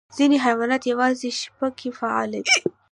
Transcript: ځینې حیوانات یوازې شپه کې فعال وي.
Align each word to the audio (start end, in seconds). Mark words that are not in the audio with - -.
ځینې 0.17 0.37
حیوانات 0.45 0.83
یوازې 0.91 1.29
شپه 1.39 1.67
کې 1.77 1.89
فعال 1.97 2.29
وي. 2.43 2.57